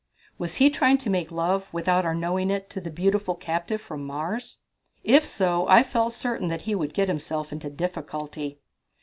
Was 0.39 0.55
he 0.55 0.71
trying 0.71 0.97
to 0.97 1.11
make 1.11 1.31
love 1.31 1.71
without 1.71 2.05
our 2.05 2.15
knowing 2.15 2.49
it 2.49 2.71
to 2.71 2.81
the 2.81 2.89
beautiful 2.89 3.35
captive 3.35 3.79
from 3.79 4.03
Mars? 4.03 4.57
If 5.03 5.23
so, 5.23 5.67
I 5.67 5.83
felt 5.83 6.13
certain 6.13 6.47
that 6.47 6.63
he 6.63 6.73
would 6.73 6.95
get 6.95 7.07
himself 7.07 7.51
into 7.51 7.69
difficulty. 7.69 8.57